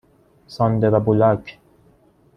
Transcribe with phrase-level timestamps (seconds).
[0.55, 1.45] ساندرا بولاک